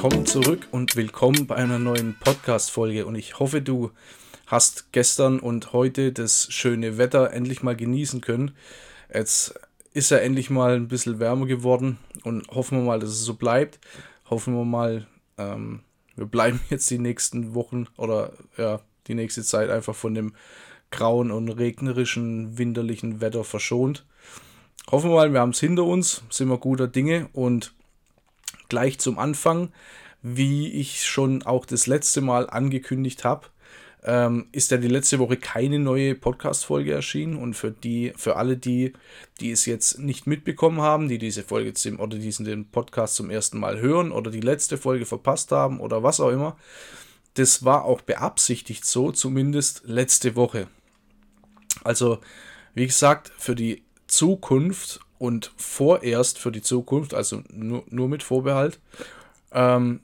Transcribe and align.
Willkommen 0.00 0.26
zurück 0.26 0.68
und 0.70 0.94
willkommen 0.94 1.48
bei 1.48 1.56
einer 1.56 1.80
neuen 1.80 2.14
Podcast-Folge. 2.20 3.04
Und 3.04 3.16
ich 3.16 3.40
hoffe, 3.40 3.60
du 3.60 3.90
hast 4.46 4.92
gestern 4.92 5.40
und 5.40 5.72
heute 5.72 6.12
das 6.12 6.46
schöne 6.52 6.98
Wetter 6.98 7.32
endlich 7.32 7.64
mal 7.64 7.74
genießen 7.74 8.20
können. 8.20 8.52
Jetzt 9.12 9.58
ist 9.94 10.12
ja 10.12 10.18
endlich 10.18 10.50
mal 10.50 10.76
ein 10.76 10.86
bisschen 10.86 11.18
wärmer 11.18 11.46
geworden 11.46 11.98
und 12.22 12.46
hoffen 12.46 12.78
wir 12.78 12.84
mal, 12.84 13.00
dass 13.00 13.10
es 13.10 13.24
so 13.24 13.34
bleibt. 13.34 13.80
Hoffen 14.30 14.54
wir 14.54 14.64
mal, 14.64 15.08
ähm, 15.36 15.80
wir 16.14 16.26
bleiben 16.26 16.60
jetzt 16.70 16.88
die 16.92 17.00
nächsten 17.00 17.56
Wochen 17.56 17.88
oder 17.96 18.34
ja, 18.56 18.80
die 19.08 19.16
nächste 19.16 19.42
Zeit 19.42 19.68
einfach 19.68 19.96
von 19.96 20.14
dem 20.14 20.32
grauen 20.92 21.32
und 21.32 21.48
regnerischen, 21.48 22.56
winterlichen 22.56 23.20
Wetter 23.20 23.42
verschont. 23.42 24.06
Hoffen 24.92 25.10
wir 25.10 25.16
mal, 25.16 25.32
wir 25.32 25.40
haben 25.40 25.50
es 25.50 25.58
hinter 25.58 25.82
uns, 25.82 26.22
sind 26.30 26.48
wir 26.48 26.58
guter 26.58 26.86
Dinge 26.86 27.28
und 27.32 27.74
gleich 28.68 28.98
zum 28.98 29.18
Anfang, 29.18 29.72
wie 30.22 30.68
ich 30.72 31.06
schon 31.06 31.42
auch 31.42 31.64
das 31.64 31.86
letzte 31.86 32.20
Mal 32.20 32.50
angekündigt 32.50 33.24
habe, 33.24 33.46
ähm, 34.04 34.46
ist 34.52 34.70
ja 34.70 34.76
die 34.76 34.88
letzte 34.88 35.18
Woche 35.18 35.36
keine 35.36 35.78
neue 35.78 36.14
Podcast-Folge 36.14 36.92
erschienen. 36.92 37.36
Und 37.36 37.54
für 37.54 37.70
die, 37.70 38.12
für 38.16 38.36
alle 38.36 38.56
die, 38.56 38.92
die 39.40 39.50
es 39.50 39.66
jetzt 39.66 39.98
nicht 39.98 40.26
mitbekommen 40.26 40.80
haben, 40.80 41.08
die 41.08 41.18
diese 41.18 41.42
Folge 41.42 41.74
zum, 41.74 42.00
oder 42.00 42.16
diesen 42.16 42.44
den 42.44 42.70
Podcast 42.70 43.16
zum 43.16 43.30
ersten 43.30 43.58
Mal 43.58 43.80
hören 43.80 44.12
oder 44.12 44.30
die 44.30 44.40
letzte 44.40 44.78
Folge 44.78 45.06
verpasst 45.06 45.52
haben 45.52 45.80
oder 45.80 46.02
was 46.02 46.20
auch 46.20 46.30
immer, 46.30 46.56
das 47.34 47.64
war 47.64 47.84
auch 47.84 48.00
beabsichtigt 48.00 48.84
so, 48.84 49.12
zumindest 49.12 49.82
letzte 49.84 50.34
Woche. 50.34 50.68
Also, 51.84 52.18
wie 52.74 52.86
gesagt, 52.86 53.32
für 53.36 53.54
die 53.54 53.82
Zukunft 54.06 55.00
und 55.18 55.52
vorerst 55.56 56.38
für 56.38 56.52
die 56.52 56.62
Zukunft, 56.62 57.14
also 57.14 57.42
nur, 57.50 57.84
nur 57.88 58.08
mit 58.08 58.22
Vorbehalt, 58.22 58.78
ähm, 59.52 60.00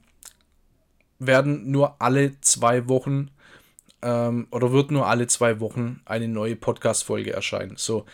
werden 1.18 1.70
nur 1.70 2.00
alle 2.00 2.40
zwei 2.40 2.88
Wochen 2.88 3.30
ähm, 4.02 4.48
oder 4.50 4.72
wird 4.72 4.90
nur 4.90 5.06
alle 5.06 5.26
zwei 5.26 5.60
Wochen 5.60 6.00
eine 6.04 6.28
neue 6.28 6.56
Podcast-Folge 6.56 7.32
erscheinen. 7.32 7.76
So, 7.76 8.04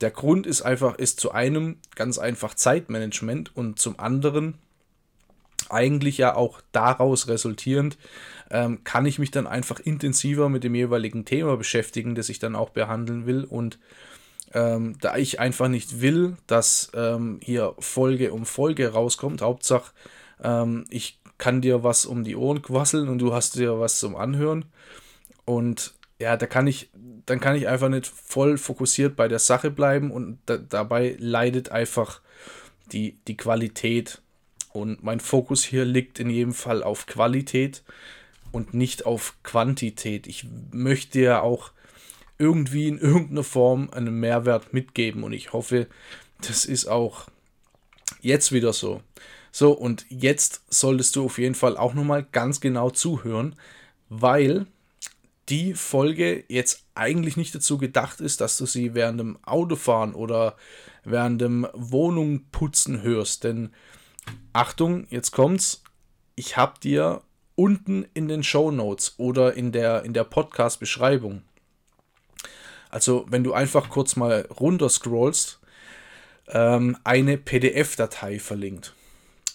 der 0.00 0.10
Grund 0.10 0.46
ist 0.46 0.62
einfach, 0.62 0.96
ist 0.96 1.20
zu 1.20 1.32
einem 1.32 1.78
ganz 1.94 2.18
einfach 2.18 2.54
Zeitmanagement 2.54 3.56
und 3.56 3.78
zum 3.78 3.98
anderen 3.98 4.58
eigentlich 5.70 6.18
ja 6.18 6.34
auch 6.34 6.60
daraus 6.72 7.28
resultierend, 7.28 7.96
ähm, 8.50 8.84
kann 8.84 9.06
ich 9.06 9.18
mich 9.18 9.30
dann 9.30 9.46
einfach 9.46 9.80
intensiver 9.80 10.48
mit 10.48 10.64
dem 10.64 10.74
jeweiligen 10.74 11.24
Thema 11.24 11.56
beschäftigen, 11.56 12.14
das 12.14 12.28
ich 12.28 12.38
dann 12.38 12.54
auch 12.54 12.70
behandeln 12.70 13.26
will 13.26 13.44
und 13.44 13.78
ähm, 14.54 14.96
da 15.00 15.16
ich 15.16 15.40
einfach 15.40 15.68
nicht 15.68 16.00
will, 16.00 16.36
dass 16.46 16.90
ähm, 16.94 17.40
hier 17.42 17.74
Folge 17.78 18.32
um 18.32 18.46
Folge 18.46 18.92
rauskommt, 18.92 19.42
Hauptsache 19.42 19.92
ähm, 20.42 20.84
ich 20.90 21.18
kann 21.38 21.60
dir 21.60 21.82
was 21.82 22.06
um 22.06 22.24
die 22.24 22.36
Ohren 22.36 22.62
quasseln 22.62 23.08
und 23.08 23.18
du 23.18 23.34
hast 23.34 23.56
dir 23.56 23.80
was 23.80 23.98
zum 23.98 24.16
Anhören. 24.16 24.66
Und 25.44 25.94
ja, 26.18 26.36
da 26.36 26.46
kann 26.46 26.66
ich, 26.66 26.90
dann 27.26 27.40
kann 27.40 27.56
ich 27.56 27.68
einfach 27.68 27.88
nicht 27.88 28.06
voll 28.06 28.56
fokussiert 28.56 29.16
bei 29.16 29.28
der 29.28 29.40
Sache 29.40 29.70
bleiben 29.70 30.10
und 30.10 30.38
da, 30.46 30.56
dabei 30.56 31.16
leidet 31.18 31.70
einfach 31.70 32.20
die, 32.92 33.18
die 33.26 33.36
Qualität. 33.36 34.20
Und 34.72 35.02
mein 35.02 35.20
Fokus 35.20 35.64
hier 35.64 35.84
liegt 35.84 36.18
in 36.18 36.30
jedem 36.30 36.54
Fall 36.54 36.82
auf 36.82 37.06
Qualität 37.06 37.82
und 38.52 38.74
nicht 38.74 39.06
auf 39.06 39.34
Quantität. 39.42 40.26
Ich 40.26 40.46
möchte 40.72 41.20
ja 41.20 41.40
auch 41.40 41.70
irgendwie 42.38 42.88
in 42.88 42.98
irgendeiner 42.98 43.44
Form 43.44 43.90
einen 43.90 44.18
Mehrwert 44.18 44.72
mitgeben. 44.72 45.22
Und 45.22 45.32
ich 45.32 45.52
hoffe, 45.52 45.86
das 46.40 46.64
ist 46.64 46.86
auch 46.86 47.26
jetzt 48.20 48.52
wieder 48.52 48.72
so. 48.72 49.02
So, 49.52 49.72
und 49.72 50.04
jetzt 50.08 50.62
solltest 50.68 51.14
du 51.14 51.26
auf 51.26 51.38
jeden 51.38 51.54
Fall 51.54 51.76
auch 51.76 51.94
nochmal 51.94 52.26
ganz 52.32 52.60
genau 52.60 52.90
zuhören, 52.90 53.54
weil 54.08 54.66
die 55.48 55.74
Folge 55.74 56.44
jetzt 56.48 56.84
eigentlich 56.94 57.36
nicht 57.36 57.54
dazu 57.54 57.78
gedacht 57.78 58.20
ist, 58.20 58.40
dass 58.40 58.56
du 58.56 58.66
sie 58.66 58.94
während 58.94 59.20
dem 59.20 59.38
Autofahren 59.44 60.14
oder 60.14 60.56
während 61.04 61.40
dem 61.40 61.68
Wohnungputzen 61.74 63.02
hörst. 63.02 63.44
Denn 63.44 63.70
Achtung, 64.52 65.06
jetzt 65.10 65.30
kommt's. 65.30 65.82
Ich 66.34 66.56
habe 66.56 66.80
dir 66.80 67.22
unten 67.54 68.06
in 68.14 68.26
den 68.26 68.42
Show 68.42 68.70
Notes 68.70 69.14
oder 69.18 69.54
in 69.54 69.70
der, 69.70 70.02
in 70.04 70.14
der 70.14 70.24
Podcast-Beschreibung 70.24 71.42
also 72.94 73.26
wenn 73.28 73.42
du 73.42 73.52
einfach 73.52 73.90
kurz 73.90 74.14
mal 74.14 74.46
runter 74.60 74.88
scrollst, 74.88 75.58
ähm, 76.46 76.96
eine 77.02 77.36
PDF-Datei 77.36 78.38
verlinkt. 78.38 78.94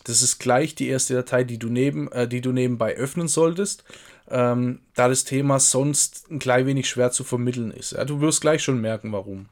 Das 0.04 0.22
ist 0.22 0.40
gleich 0.40 0.76
die 0.76 0.90
erste 0.90 1.14
Datei, 1.14 1.46
die 1.46 1.58
du, 1.58 1.70
neben, 1.70 2.12
äh, 2.12 2.28
die 2.28 2.42
du 2.42 2.52
nebenbei 2.52 2.96
öffnen 2.96 3.30
solltest, 3.30 3.86
ähm, 4.30 4.82
da 4.94 5.08
das 5.08 5.24
Thema 5.24 5.58
sonst 5.62 6.30
ein 6.30 6.40
klein 6.40 6.66
wenig 6.66 6.90
schwer 6.90 7.12
zu 7.12 7.24
vermitteln 7.24 7.72
ist. 7.72 7.94
Ja, 7.94 8.04
du 8.04 8.20
wirst 8.20 8.42
gleich 8.42 8.62
schon 8.62 8.82
merken, 8.82 9.14
warum. 9.14 9.48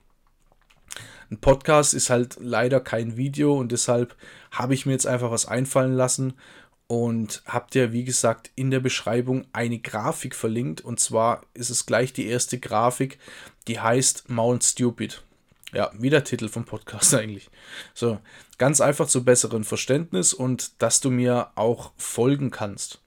Ein 1.32 1.38
Podcast 1.38 1.94
ist 1.94 2.10
halt 2.10 2.36
leider 2.42 2.82
kein 2.82 3.16
Video 3.16 3.58
und 3.58 3.72
deshalb 3.72 4.18
habe 4.52 4.74
ich 4.74 4.86
mir 4.86 4.92
jetzt 4.92 5.08
einfach 5.08 5.32
was 5.32 5.46
einfallen 5.46 5.94
lassen 5.94 6.34
und 6.88 7.44
habt 7.46 7.76
ihr, 7.76 7.92
wie 7.92 8.06
gesagt, 8.06 8.52
in 8.56 8.72
der 8.72 8.80
Beschreibung 8.80 9.46
eine 9.52 9.80
Grafik 9.80 10.34
verlinkt. 10.36 10.82
Und 10.82 11.00
zwar 11.00 11.42
ist 11.54 11.70
es 11.70 11.86
gleich 11.86 12.14
die 12.14 12.28
erste 12.28 12.60
Grafik, 12.60 13.20
die 13.68 13.80
heißt 13.80 14.30
Mount 14.30 14.64
Stupid. 14.64 15.22
Ja, 15.74 15.92
wie 15.98 16.10
der 16.10 16.24
Titel 16.24 16.48
vom 16.48 16.64
Podcast 16.64 17.14
eigentlich. 17.16 17.50
So, 17.94 18.20
ganz 18.58 18.80
einfach 18.80 19.08
zu 19.08 19.26
besseren 19.26 19.66
Verständnis 19.66 20.34
und 20.34 20.82
dass 20.82 21.02
du 21.02 21.12
mir 21.12 21.52
auch 21.56 21.92
folgen 21.98 22.52
kannst. 22.52 23.02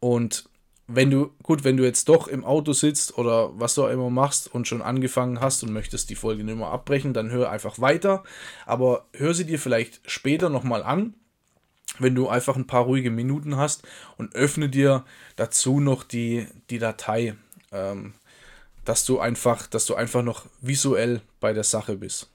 Und 0.00 0.48
wenn 0.88 1.10
du, 1.10 1.32
gut, 1.42 1.64
wenn 1.64 1.76
du 1.76 1.84
jetzt 1.84 2.08
doch 2.08 2.28
im 2.28 2.44
Auto 2.44 2.72
sitzt 2.72 3.16
oder 3.18 3.58
was 3.58 3.74
du 3.74 3.84
auch 3.84 3.90
immer 3.90 4.10
machst 4.10 4.52
und 4.52 4.66
schon 4.66 4.82
angefangen 4.82 5.40
hast 5.40 5.62
und 5.62 5.72
möchtest 5.72 6.08
die 6.10 6.14
Folge 6.14 6.44
nicht 6.44 6.56
mehr 6.56 6.68
abbrechen, 6.68 7.12
dann 7.12 7.30
hör 7.30 7.50
einfach 7.50 7.78
weiter. 7.78 8.24
Aber 8.64 9.06
hör 9.12 9.34
sie 9.34 9.44
dir 9.44 9.58
vielleicht 9.58 10.00
später 10.10 10.48
nochmal 10.48 10.82
an 10.82 11.14
wenn 11.98 12.14
du 12.14 12.28
einfach 12.28 12.56
ein 12.56 12.66
paar 12.66 12.84
ruhige 12.84 13.10
Minuten 13.10 13.56
hast 13.56 13.82
und 14.16 14.34
öffne 14.34 14.68
dir 14.68 15.04
dazu 15.36 15.80
noch 15.80 16.04
die, 16.04 16.46
die 16.70 16.78
Datei, 16.78 17.34
ähm, 17.70 18.14
dass 18.84 19.04
du 19.04 19.20
einfach, 19.20 19.66
dass 19.66 19.86
du 19.86 19.94
einfach 19.94 20.22
noch 20.22 20.46
visuell 20.60 21.20
bei 21.40 21.52
der 21.52 21.64
Sache 21.64 21.96
bist. 21.96 22.28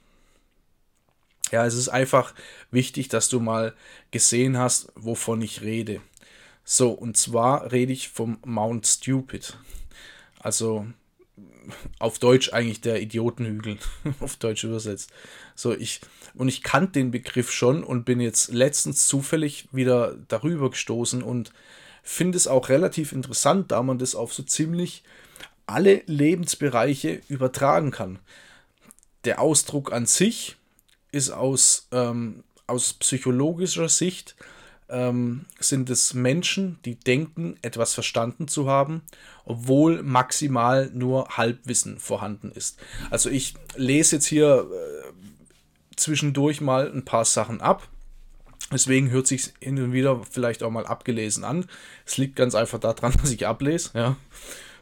Ja, 1.52 1.66
es 1.66 1.76
ist 1.76 1.90
einfach 1.90 2.34
wichtig, 2.72 3.08
dass 3.08 3.30
du 3.30 3.40
mal 3.40 3.74
gesehen 4.12 4.58
hast, 4.58 4.92
wovon 4.96 5.42
ich 5.42 5.62
rede. 5.62 6.02
So, 6.66 6.92
und 6.92 7.16
zwar 7.16 7.72
rede 7.72 7.94
ich 7.94 8.10
vom 8.10 8.40
Mount 8.46 8.86
Stupid. 8.86 9.58
Also 10.40 10.86
auf 12.00 12.20
Deutsch 12.20 12.54
eigentlich 12.54 12.82
der 12.82 13.02
Idiotenhügel, 13.02 13.78
auf 14.20 14.38
Deutsch 14.38 14.64
übersetzt. 14.64 15.12
So, 15.56 15.74
ich, 15.74 16.02
und 16.34 16.48
ich 16.48 16.64
kannte 16.64 16.94
den 16.94 17.12
Begriff 17.12 17.52
schon 17.52 17.84
und 17.84 18.06
bin 18.06 18.20
jetzt 18.20 18.52
letztens 18.52 19.08
zufällig 19.08 19.68
wieder 19.72 20.16
darüber 20.28 20.70
gestoßen 20.70 21.24
und 21.24 21.52
finde 22.04 22.38
es 22.38 22.48
auch 22.48 22.70
relativ 22.70 23.12
interessant, 23.12 23.72
da 23.72 23.84
man 23.84 24.00
das 24.00 24.16
auf 24.16 24.34
so 24.34 24.44
ziemlich 24.44 25.04
alle 25.66 26.04
Lebensbereiche 26.06 27.22
übertragen 27.28 27.92
kann. 27.92 28.20
Der 29.26 29.42
Ausdruck 29.42 29.92
an 29.92 30.06
sich 30.06 30.56
ist 31.12 31.32
aus, 31.32 31.88
ähm, 31.92 32.44
aus 32.66 32.94
psychologischer 32.94 33.90
Sicht 33.90 34.36
ähm, 34.90 35.46
sind 35.60 35.90
es 35.90 36.14
Menschen, 36.14 36.80
die 36.86 36.96
denken, 36.96 37.58
etwas 37.62 37.94
verstanden 37.94 38.48
zu 38.48 38.70
haben, 38.70 39.02
obwohl 39.46 40.04
maximal 40.04 40.90
nur 40.94 41.30
Halbwissen 41.38 42.00
vorhanden 42.00 42.52
ist. 42.52 42.80
Also 43.10 43.30
ich 43.30 43.56
lese 43.76 44.18
jetzt 44.18 44.26
hier 44.26 44.68
äh, 44.72 45.96
zwischendurch 45.96 46.62
mal 46.62 46.92
ein 46.92 47.06
paar 47.06 47.26
Sachen 47.26 47.62
ab. 47.62 47.88
Deswegen 48.72 49.12
hört 49.12 49.28
sich 49.28 49.54
hin 49.62 49.82
und 49.82 49.94
wieder 49.94 50.22
vielleicht 50.30 50.64
auch 50.64 50.72
mal 50.72 50.86
abgelesen 50.86 51.44
an. 51.44 51.66
Es 52.06 52.18
liegt 52.18 52.36
ganz 52.36 52.56
einfach 52.56 52.80
daran, 52.80 53.14
dass 53.22 53.32
ich 53.32 53.46
ablese. 53.48 53.92
Ja. 53.94 54.16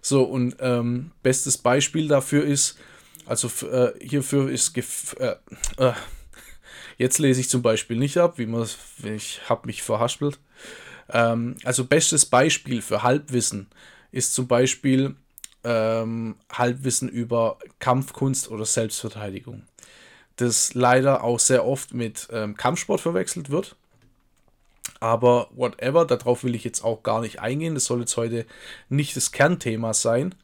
So, 0.01 0.23
und 0.23 0.57
ähm, 0.59 1.11
bestes 1.23 1.57
Beispiel 1.57 2.07
dafür 2.07 2.43
ist, 2.43 2.77
also 3.25 3.49
äh, 3.67 3.93
hierfür 3.99 4.51
ist, 4.51 4.77
äh, 5.17 5.35
äh, 5.77 5.93
Jetzt 6.97 7.19
lese 7.19 7.41
ich 7.41 7.49
zum 7.49 7.61
Beispiel 7.61 7.97
nicht 7.97 8.17
ab, 8.17 8.37
wie 8.37 8.45
man 8.45 8.67
ich 9.03 9.41
habe 9.49 9.67
mich 9.67 9.83
verhaspelt. 9.83 10.39
Ähm, 11.09 11.57
also 11.63 11.85
bestes 11.85 12.25
Beispiel 12.25 12.81
für 12.81 13.03
Halbwissen 13.03 13.67
ist 14.11 14.33
zum 14.33 14.47
Beispiel 14.47 15.15
ähm, 15.63 16.35
Halbwissen 16.51 17.09
über 17.09 17.57
Kampfkunst 17.79 18.49
oder 18.49 18.65
Selbstverteidigung. 18.65 19.63
Das 20.37 20.73
leider 20.73 21.23
auch 21.23 21.39
sehr 21.39 21.65
oft 21.65 21.93
mit 21.93 22.27
ähm, 22.31 22.55
Kampfsport 22.55 23.01
verwechselt 23.01 23.49
wird. 23.49 23.75
Aber 24.99 25.49
whatever, 25.55 26.05
darauf 26.05 26.43
will 26.43 26.55
ich 26.55 26.63
jetzt 26.63 26.83
auch 26.83 27.03
gar 27.03 27.21
nicht 27.21 27.39
eingehen. 27.39 27.75
Das 27.75 27.85
soll 27.85 28.01
jetzt 28.01 28.17
heute 28.17 28.45
nicht 28.89 29.15
das 29.15 29.31
Kernthema 29.31 29.93
sein. 29.93 30.35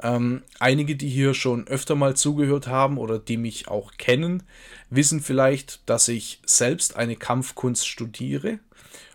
Ähm, 0.00 0.42
einige, 0.60 0.94
die 0.94 1.08
hier 1.08 1.34
schon 1.34 1.66
öfter 1.66 1.96
mal 1.96 2.14
zugehört 2.14 2.68
haben 2.68 2.98
oder 2.98 3.18
die 3.18 3.36
mich 3.36 3.68
auch 3.68 3.92
kennen, 3.98 4.44
wissen 4.90 5.20
vielleicht, 5.20 5.88
dass 5.88 6.06
ich 6.08 6.40
selbst 6.46 6.96
eine 6.96 7.16
Kampfkunst 7.16 7.86
studiere 7.86 8.60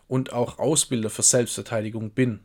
und 0.07 0.33
auch 0.33 0.59
Ausbilder 0.59 1.09
für 1.09 1.23
Selbstverteidigung 1.23 2.09
bin. 2.11 2.41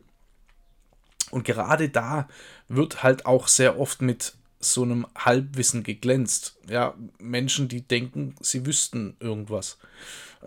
Und 1.31 1.43
gerade 1.43 1.89
da 1.89 2.27
wird 2.67 3.03
halt 3.03 3.25
auch 3.25 3.47
sehr 3.47 3.79
oft 3.79 4.01
mit 4.01 4.35
so 4.59 4.83
einem 4.83 5.05
Halbwissen 5.17 5.83
geglänzt. 5.83 6.57
Ja, 6.67 6.95
Menschen, 7.19 7.67
die 7.67 7.81
denken, 7.81 8.35
sie 8.41 8.65
wüssten 8.65 9.15
irgendwas. 9.19 9.77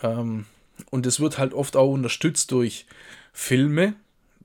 Ähm, 0.00 0.46
und 0.90 1.06
es 1.06 1.20
wird 1.20 1.38
halt 1.38 1.55
oft 1.55 1.76
auch 1.76 1.93
unterstützt 1.93 2.50
durch 2.52 2.87
Filme, 3.32 3.94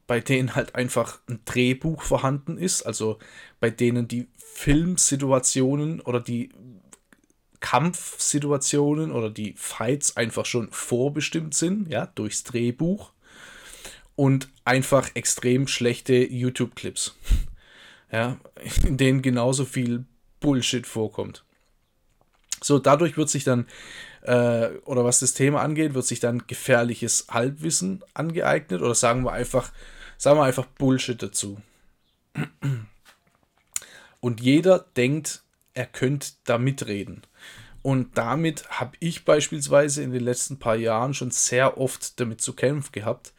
bei 0.08 0.20
denen 0.22 0.56
halt 0.56 0.76
einfach 0.76 1.20
ein 1.28 1.42
Drehbuch 1.46 2.02
vorhanden 2.02 2.58
ist, 2.58 2.84
also 2.84 3.20
bei 3.60 3.70
denen 3.70 4.08
die 4.08 4.28
Filmsituationen 4.38 6.00
oder 6.02 6.22
die 6.22 6.50
Kampfsituationen 7.60 9.12
oder 9.12 9.30
die 9.30 9.54
Fights 9.58 10.16
einfach 10.16 10.46
schon 10.46 10.72
vorbestimmt 10.72 11.54
sind, 11.54 11.90
ja, 11.90 12.06
durchs 12.16 12.44
Drehbuch 12.44 13.12
und 14.16 14.50
einfach 14.64 15.10
extrem 15.16 15.68
schlechte 15.68 16.16
YouTube-Clips, 16.16 17.16
ja, 18.12 18.40
in 18.86 18.98
denen 18.98 19.22
genauso 19.22 19.66
viel 19.66 20.06
Bullshit 20.40 20.88
vorkommt. 20.88 21.44
So, 22.62 22.80
dadurch 22.80 23.18
wird 23.18 23.30
sich 23.30 23.44
dann 23.44 23.68
äh, 24.28 24.80
oder 24.84 25.06
was 25.06 25.20
das 25.20 25.34
Thema 25.34 25.62
angeht, 25.62 25.94
wird 25.94 26.06
sich 26.06 26.20
dann 26.20 26.48
gefährliches 26.48 27.28
Halbwissen 27.30 28.04
angeeignet 28.14 28.82
oder 28.82 28.94
sagen 28.94 29.24
wir 29.24 29.32
einfach, 29.32 29.72
sagen 30.18 30.38
wir 30.38 30.44
einfach 30.44 30.66
Bullshit 30.66 31.22
dazu. 31.22 31.62
Und 34.20 34.42
jeder 34.42 34.80
denkt, 34.98 35.44
er 35.74 35.86
könnte 35.86 36.32
da 36.44 36.58
mitreden. 36.58 37.22
Und 37.82 38.18
damit 38.18 38.70
habe 38.70 38.98
ich 39.00 39.24
beispielsweise 39.24 40.04
in 40.04 40.12
den 40.12 40.24
letzten 40.24 40.60
paar 40.60 40.76
Jahren 40.76 41.14
schon 41.14 41.32
sehr 41.32 41.78
oft 41.78 42.20
damit 42.20 42.42
zu 42.42 42.54
kämpfen 42.54 42.92
gehabt. 42.92 43.34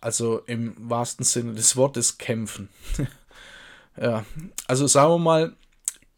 Also 0.00 0.40
im 0.40 0.74
wahrsten 0.78 1.24
Sinne 1.24 1.54
des 1.54 1.74
Wortes 1.74 2.18
kämpfen. 2.18 2.68
ja, 3.96 4.26
also 4.66 4.86
sagen 4.86 5.12
wir 5.12 5.18
mal, 5.18 5.52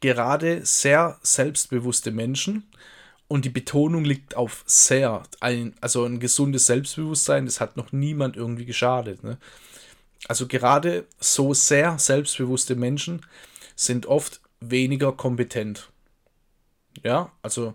gerade 0.00 0.66
sehr 0.66 1.18
selbstbewusste 1.22 2.10
Menschen 2.10 2.64
und 3.30 3.44
die 3.44 3.50
Betonung 3.50 4.04
liegt 4.04 4.34
auf 4.34 4.64
sehr. 4.66 5.22
Ein, 5.38 5.74
also 5.80 6.04
ein 6.04 6.18
gesundes 6.18 6.66
Selbstbewusstsein, 6.66 7.46
das 7.46 7.60
hat 7.60 7.76
noch 7.76 7.92
niemand 7.92 8.36
irgendwie 8.36 8.64
geschadet. 8.64 9.22
Ne? 9.22 9.38
Also 10.26 10.48
gerade 10.48 11.06
so 11.20 11.54
sehr 11.54 11.96
selbstbewusste 12.00 12.74
Menschen 12.74 13.24
sind 13.76 14.06
oft 14.06 14.40
weniger 14.58 15.12
kompetent. 15.12 15.92
Ja, 17.04 17.30
also 17.40 17.74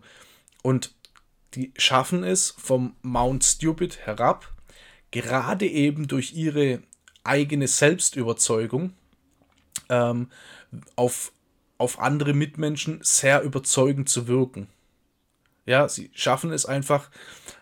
und 0.62 0.94
die 1.54 1.72
schaffen 1.78 2.26
es 2.26 2.54
vom 2.58 2.98
Mount 3.02 3.46
Stupid 3.46 4.00
herab, 4.06 4.54
gerade 5.10 5.68
eben 5.68 6.10
durch 6.10 6.34
ihre 6.34 6.84
eigene 7.24 7.70
Selbstüberzeugung 7.70 8.92
ähm, 9.88 10.28
auf, 10.98 11.32
auf 11.78 11.98
andere 12.00 12.34
Mitmenschen 12.34 13.00
sehr 13.04 13.42
überzeugend 13.42 14.10
zu 14.10 14.28
wirken. 14.28 14.68
Ja, 15.66 15.90
sie 15.90 16.12
schaffen 16.14 16.52
es 16.52 16.66
einfach 16.66 17.10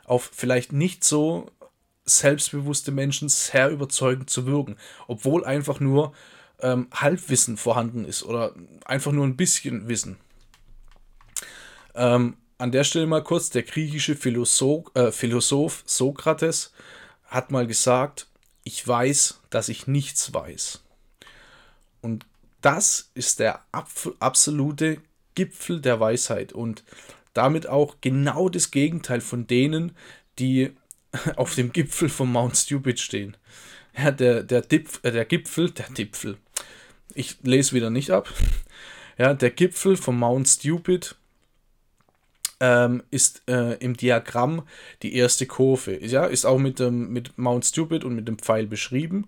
auf 0.06 0.30
vielleicht 0.34 0.74
nicht 0.74 1.04
so 1.04 1.50
selbstbewusste 2.06 2.92
Menschen 2.92 3.30
sehr 3.30 3.70
überzeugend 3.70 4.30
zu 4.30 4.46
wirken, 4.46 4.78
obwohl 5.08 5.46
einfach 5.46 5.80
nur 5.80 6.14
ähm, 6.60 6.88
Halbwissen 6.94 7.58
vorhanden 7.58 8.06
ist 8.06 8.24
oder 8.24 8.54
einfach 8.86 9.12
nur 9.12 9.26
ein 9.26 9.38
bisschen 9.38 9.88
Wissen. 9.88 10.18
Ähm, 11.96 12.38
an 12.58 12.72
der 12.72 12.84
Stelle 12.84 13.08
mal 13.08 13.24
kurz, 13.24 13.50
der 13.50 13.64
griechische 13.64 14.16
Philosoph, 14.16 14.86
äh, 14.96 15.12
Philosoph 15.12 15.84
Sokrates 15.86 16.74
hat 17.26 17.52
mal 17.52 17.68
gesagt, 17.68 18.28
ich 18.64 18.88
weiß, 18.88 19.42
dass 19.50 19.70
ich 19.70 19.88
nichts 19.88 20.34
weiß. 20.34 20.84
Und 22.02 22.26
das 22.62 23.12
ist 23.14 23.40
der 23.40 23.62
absolute 23.72 25.00
Gipfel 25.36 25.82
der 25.82 26.00
Weisheit. 26.00 26.54
Und 26.54 26.84
damit 27.34 27.68
auch 27.68 27.98
genau 28.02 28.50
das 28.50 28.72
Gegenteil 28.72 29.22
von 29.22 29.48
denen, 29.48 29.94
die 30.40 30.72
auf 31.36 31.56
dem 31.56 31.72
Gipfel 31.72 32.10
von 32.10 32.32
Mount 32.32 32.58
Stupid 32.58 33.00
stehen. 33.00 33.38
Ja, 33.98 34.12
der, 34.12 34.44
der, 34.44 34.62
Dipf, 34.62 35.00
äh, 35.04 35.12
der 35.12 35.26
Gipfel, 35.26 35.72
der 35.72 35.88
Gipfel. 35.94 36.38
Ich 37.14 37.38
lese 37.44 37.74
wieder 37.74 37.90
nicht 37.90 38.12
ab. 38.12 38.32
Ja, 39.16 39.36
der 39.36 39.52
Gipfel 39.52 39.96
von 39.96 40.18
Mount 40.18 40.48
Stupid 40.48 41.16
ähm, 42.60 43.04
ist 43.12 43.44
äh, 43.48 43.78
im 43.78 43.96
Diagramm 43.96 44.64
die 45.04 45.16
erste 45.16 45.46
Kurve. 45.46 46.04
Ja, 46.04 46.26
ist 46.26 46.46
auch 46.46 46.58
mit, 46.58 46.80
dem, 46.80 47.14
mit 47.14 47.38
Mount 47.38 47.64
Stupid 47.64 48.06
und 48.06 48.16
mit 48.16 48.28
dem 48.28 48.40
Pfeil 48.40 48.66
beschrieben. 48.66 49.28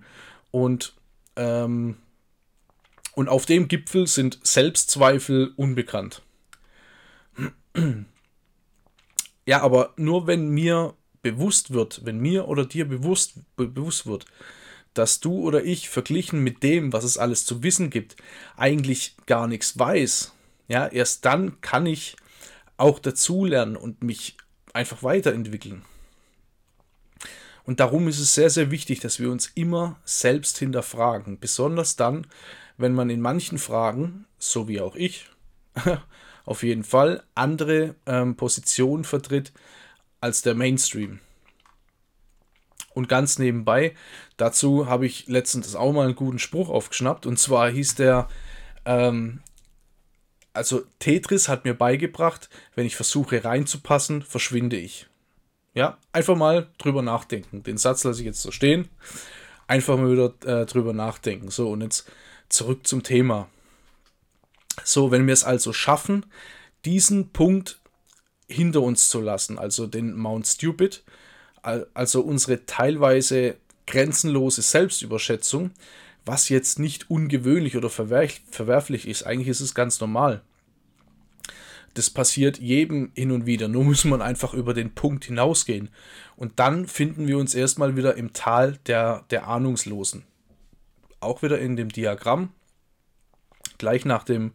Und, 0.50 0.96
ähm, 1.36 1.98
und 3.14 3.30
auf 3.30 3.46
dem 3.46 3.68
Gipfel 3.68 4.08
sind 4.08 4.40
Selbstzweifel 4.42 5.54
unbekannt. 5.56 6.24
Ja, 9.48 9.62
aber 9.62 9.94
nur 9.96 10.26
wenn 10.26 10.50
mir 10.50 10.96
bewusst 11.22 11.72
wird, 11.72 12.04
wenn 12.04 12.18
mir 12.20 12.48
oder 12.48 12.66
dir 12.66 12.88
bewusst, 12.88 13.36
be 13.56 13.68
bewusst 13.68 14.08
wird, 14.08 14.26
dass 14.96 15.20
du 15.20 15.40
oder 15.40 15.64
ich 15.64 15.90
verglichen 15.90 16.44
mit 16.44 16.64
dem, 16.64 16.94
was 16.94 17.04
es 17.04 17.18
alles 17.18 17.46
zu 17.46 17.62
wissen 17.62 17.92
gibt, 17.92 18.16
eigentlich 18.58 19.16
gar 19.28 19.48
nichts 19.48 19.78
weiß, 19.78 20.34
ja, 20.68 20.88
erst 20.88 21.26
dann 21.26 21.62
kann 21.62 21.86
ich 21.86 22.16
auch 22.78 23.00
dazulernen 23.00 23.76
und 23.76 24.04
mich 24.04 24.36
einfach 24.74 25.04
weiterentwickeln. 25.04 25.84
Und 27.66 27.80
darum 27.80 28.08
ist 28.08 28.20
es 28.20 28.36
sehr, 28.36 28.50
sehr 28.50 28.70
wichtig, 28.70 29.00
dass 29.00 29.20
wir 29.20 29.32
uns 29.32 29.48
immer 29.56 30.00
selbst 30.06 30.58
hinterfragen. 30.60 31.40
Besonders 31.40 31.96
dann, 31.96 32.28
wenn 32.78 32.94
man 32.94 33.10
in 33.10 33.22
manchen 33.22 33.58
Fragen, 33.58 34.26
so 34.38 34.68
wie 34.68 34.82
auch 34.82 34.96
ich, 34.96 35.28
auf 36.46 36.64
jeden 36.64 36.84
Fall 36.84 37.24
andere 37.34 37.96
ähm, 38.06 38.36
Positionen 38.36 39.04
vertritt 39.04 39.52
als 40.22 40.42
der 40.42 40.56
Mainstream. 40.56 41.20
Und 42.94 43.10
ganz 43.10 43.40
nebenbei, 43.40 43.94
dazu 44.38 44.88
habe 44.88 45.06
ich 45.06 45.28
letztens 45.28 45.76
auch 45.76 45.92
mal 45.92 46.06
einen 46.06 46.16
guten 46.16 46.40
Spruch 46.40 46.70
aufgeschnappt. 46.70 47.26
Und 47.26 47.38
zwar 47.38 47.70
hieß 47.70 47.96
der, 47.96 48.30
ähm, 48.86 49.42
also 50.54 50.84
Tetris 51.00 51.50
hat 51.50 51.66
mir 51.66 51.74
beigebracht, 51.74 52.50
wenn 52.74 52.86
ich 52.86 52.96
versuche 52.96 53.44
reinzupassen, 53.44 54.22
verschwinde 54.22 54.78
ich. 54.78 55.08
Ja, 55.74 55.98
einfach 56.14 56.38
mal 56.38 56.70
drüber 56.78 57.02
nachdenken. 57.02 57.64
Den 57.64 57.78
Satz 57.78 58.06
lasse 58.06 58.22
ich 58.22 58.26
jetzt 58.26 58.42
so 58.42 58.52
stehen. 58.52 58.88
Einfach 59.68 59.98
mal 59.98 60.10
wieder 60.10 60.34
äh, 60.46 60.66
drüber 60.66 60.94
nachdenken. 60.94 61.52
So, 61.52 61.70
und 61.72 61.82
jetzt 61.82 62.10
zurück 62.48 62.88
zum 62.88 63.04
Thema. 63.04 63.50
So, 64.86 65.10
wenn 65.10 65.26
wir 65.26 65.34
es 65.34 65.44
also 65.44 65.74
schaffen, 65.74 66.28
diesen 66.86 67.32
Punkt 67.32 67.80
hinter 68.48 68.84
uns 68.84 69.10
zu 69.10 69.20
lassen, 69.20 69.58
also 69.58 69.88
den 69.88 70.16
Mount 70.16 70.46
Stupid, 70.46 71.04
also 71.64 72.22
unsere 72.22 72.68
teilweise 72.68 73.58
grenzenlose 73.88 74.62
Selbstüberschätzung, 74.62 75.72
was 76.24 76.50
jetzt 76.50 76.78
nicht 76.78 77.10
ungewöhnlich 77.10 77.76
oder 77.76 77.90
verwerflich 77.90 79.08
ist, 79.08 79.24
eigentlich 79.24 79.48
ist 79.48 79.62
es 79.62 79.74
ganz 79.74 80.00
normal. 80.00 80.44
Das 81.96 82.12
passiert 82.12 82.60
jedem 82.60 83.12
hin 83.16 83.32
und 83.32 83.48
wieder, 83.48 83.68
nur 83.68 83.86
muss 83.86 84.06
man 84.06 84.22
einfach 84.22 84.54
über 84.54 84.76
den 84.76 84.94
Punkt 84.94 85.26
hinausgehen. 85.26 85.90
Und 86.36 86.60
dann 86.60 86.88
finden 86.88 87.28
wir 87.28 87.40
uns 87.40 87.56
erstmal 87.56 87.96
wieder 87.96 88.16
im 88.18 88.34
Tal 88.34 88.78
der, 88.86 89.26
der 89.32 89.48
Ahnungslosen. 89.48 90.26
Auch 91.22 91.42
wieder 91.42 91.58
in 91.58 91.76
dem 91.76 91.90
Diagramm, 91.90 92.52
gleich 93.78 94.06
nach 94.06 94.24
dem 94.24 94.54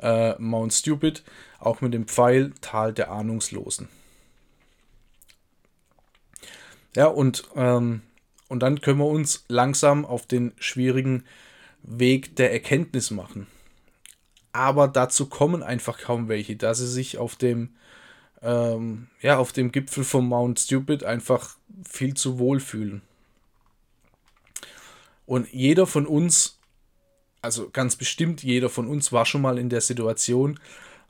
äh, 0.00 0.34
Mount 0.38 0.72
Stupid, 0.72 1.24
auch 1.58 1.80
mit 1.80 1.94
dem 1.94 2.06
Pfeil 2.06 2.52
Tal 2.60 2.92
der 2.92 3.10
Ahnungslosen. 3.10 3.88
Ja, 6.94 7.06
und, 7.06 7.44
ähm, 7.54 8.02
und 8.48 8.60
dann 8.60 8.80
können 8.80 8.98
wir 8.98 9.06
uns 9.06 9.44
langsam 9.48 10.04
auf 10.04 10.26
den 10.26 10.52
schwierigen 10.58 11.24
Weg 11.82 12.36
der 12.36 12.52
Erkenntnis 12.52 13.10
machen. 13.10 13.46
Aber 14.52 14.88
dazu 14.88 15.26
kommen 15.26 15.62
einfach 15.62 15.98
kaum 15.98 16.28
welche, 16.28 16.56
da 16.56 16.72
sie 16.74 16.86
sich 16.86 17.18
auf 17.18 17.36
dem, 17.36 17.76
ähm, 18.40 19.08
ja, 19.20 19.36
auf 19.36 19.52
dem 19.52 19.72
Gipfel 19.72 20.04
vom 20.04 20.28
Mount 20.28 20.58
Stupid 20.58 21.04
einfach 21.04 21.56
viel 21.86 22.14
zu 22.14 22.38
wohl 22.38 22.60
fühlen. 22.60 23.02
Und 25.26 25.52
jeder 25.52 25.86
von 25.86 26.06
uns, 26.06 26.55
also 27.46 27.70
ganz 27.70 27.96
bestimmt 27.96 28.42
jeder 28.42 28.68
von 28.68 28.88
uns 28.88 29.12
war 29.12 29.24
schon 29.24 29.40
mal 29.40 29.56
in 29.56 29.70
der 29.70 29.80
Situation, 29.80 30.58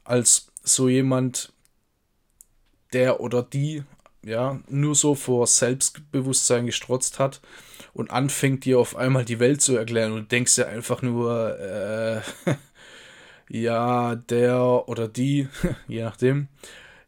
als 0.04 0.52
so 0.62 0.88
jemand, 0.88 1.52
der 2.92 3.20
oder 3.20 3.42
die 3.42 3.82
ja 4.22 4.60
nur 4.68 4.94
so 4.94 5.14
vor 5.14 5.46
Selbstbewusstsein 5.46 6.66
gestrotzt 6.66 7.18
hat 7.18 7.40
und 7.94 8.10
anfängt 8.10 8.64
dir 8.64 8.78
auf 8.78 8.96
einmal 8.96 9.24
die 9.24 9.40
Welt 9.40 9.62
zu 9.62 9.76
erklären 9.76 10.12
und 10.12 10.30
denkst 10.30 10.56
dir 10.56 10.68
einfach 10.68 11.00
nur, 11.00 11.58
äh, 11.58 12.20
ja, 13.48 14.14
der 14.14 14.88
oder 14.88 15.08
die, 15.08 15.48
je 15.88 16.02
nachdem, 16.02 16.48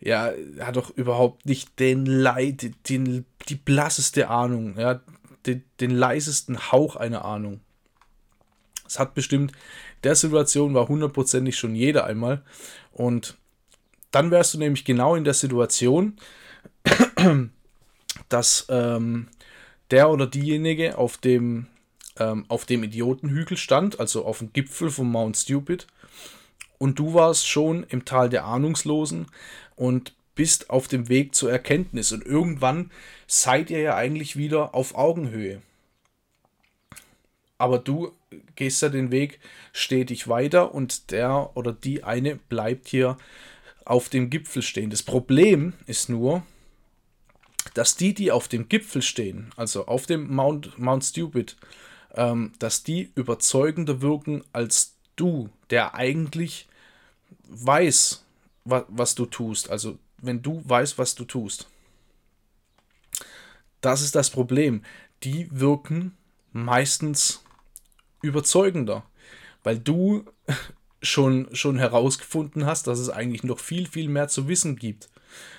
ja, 0.00 0.32
hat 0.60 0.76
doch 0.76 0.90
überhaupt 0.90 1.44
nicht 1.44 1.78
den 1.80 2.06
Leid, 2.06 2.70
den, 2.88 3.26
die 3.48 3.56
blasseste 3.56 4.28
Ahnung, 4.30 4.78
ja, 4.78 5.02
den, 5.44 5.64
den 5.80 5.90
leisesten 5.90 6.72
Hauch 6.72 6.96
einer 6.96 7.24
Ahnung. 7.26 7.60
Es 8.88 8.98
hat 8.98 9.14
bestimmt, 9.14 9.52
der 10.02 10.14
Situation 10.14 10.74
war 10.74 10.88
hundertprozentig 10.88 11.56
schon 11.56 11.74
jeder 11.74 12.04
einmal. 12.04 12.42
Und 12.92 13.36
dann 14.10 14.30
wärst 14.30 14.54
du 14.54 14.58
nämlich 14.58 14.84
genau 14.84 15.14
in 15.14 15.24
der 15.24 15.34
Situation, 15.34 16.16
dass 18.28 18.66
ähm, 18.70 19.28
der 19.90 20.10
oder 20.10 20.26
diejenige 20.26 20.98
auf 20.98 21.18
dem, 21.18 21.66
ähm, 22.18 22.44
auf 22.48 22.64
dem 22.64 22.82
Idiotenhügel 22.82 23.56
stand, 23.56 24.00
also 24.00 24.24
auf 24.24 24.38
dem 24.38 24.52
Gipfel 24.52 24.90
von 24.90 25.10
Mount 25.10 25.36
Stupid. 25.36 25.86
Und 26.78 26.98
du 26.98 27.14
warst 27.14 27.46
schon 27.46 27.84
im 27.84 28.04
Tal 28.04 28.28
der 28.28 28.44
Ahnungslosen 28.44 29.26
und 29.76 30.14
bist 30.34 30.70
auf 30.70 30.86
dem 30.86 31.08
Weg 31.08 31.34
zur 31.34 31.50
Erkenntnis. 31.50 32.12
Und 32.12 32.24
irgendwann 32.24 32.90
seid 33.26 33.70
ihr 33.70 33.80
ja 33.80 33.96
eigentlich 33.96 34.36
wieder 34.36 34.74
auf 34.74 34.94
Augenhöhe. 34.94 35.60
Aber 37.58 37.78
du 37.78 38.12
gehst 38.54 38.82
ja 38.82 38.88
den 38.88 39.10
Weg 39.10 39.40
stetig 39.72 40.28
weiter 40.28 40.74
und 40.74 41.10
der 41.10 41.50
oder 41.54 41.72
die 41.72 42.04
eine 42.04 42.36
bleibt 42.36 42.88
hier 42.88 43.16
auf 43.84 44.08
dem 44.08 44.30
Gipfel 44.30 44.62
stehen. 44.62 44.90
Das 44.90 45.02
Problem 45.02 45.72
ist 45.86 46.08
nur, 46.08 46.42
dass 47.74 47.96
die, 47.96 48.14
die 48.14 48.30
auf 48.30 48.48
dem 48.48 48.68
Gipfel 48.68 49.02
stehen, 49.02 49.50
also 49.56 49.86
auf 49.86 50.06
dem 50.06 50.32
Mount, 50.34 50.78
Mount 50.78 51.04
Stupid, 51.04 51.56
ähm, 52.14 52.52
dass 52.58 52.82
die 52.82 53.10
überzeugender 53.14 54.00
wirken 54.00 54.44
als 54.52 54.94
du, 55.16 55.48
der 55.70 55.94
eigentlich 55.94 56.68
weiß, 57.48 58.24
wa 58.64 58.84
was 58.88 59.14
du 59.14 59.26
tust. 59.26 59.70
Also 59.70 59.98
wenn 60.18 60.42
du 60.42 60.62
weißt, 60.64 60.98
was 60.98 61.14
du 61.14 61.24
tust. 61.24 61.68
Das 63.80 64.02
ist 64.02 64.14
das 64.14 64.30
Problem. 64.30 64.82
Die 65.22 65.48
wirken 65.50 66.16
meistens 66.52 67.42
überzeugender, 68.22 69.04
weil 69.62 69.78
du 69.78 70.24
schon, 71.02 71.48
schon 71.52 71.78
herausgefunden 71.78 72.66
hast, 72.66 72.86
dass 72.86 72.98
es 72.98 73.10
eigentlich 73.10 73.44
noch 73.44 73.60
viel, 73.60 73.86
viel 73.86 74.08
mehr 74.08 74.28
zu 74.28 74.48
wissen 74.48 74.76
gibt. 74.76 75.08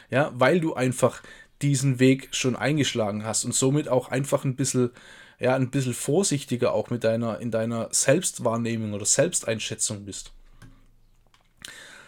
Ja, 0.10 0.32
weil 0.34 0.60
du 0.60 0.74
einfach 0.74 1.22
diesen 1.62 2.00
Weg 2.00 2.30
schon 2.32 2.56
eingeschlagen 2.56 3.24
hast 3.24 3.46
und 3.46 3.54
somit 3.54 3.88
auch 3.88 4.10
einfach 4.10 4.44
ein 4.44 4.56
bisschen, 4.56 4.92
ja, 5.40 5.56
ein 5.56 5.70
bisschen 5.70 5.94
vorsichtiger 5.94 6.74
auch 6.74 6.90
mit 6.90 7.04
deiner, 7.04 7.40
in 7.40 7.52
deiner 7.52 7.90
Selbstwahrnehmung 7.92 8.94
oder 8.94 9.06
Selbsteinschätzung 9.06 10.06
bist. 10.06 10.32